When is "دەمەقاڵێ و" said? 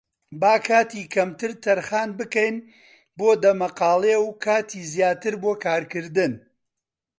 3.43-4.25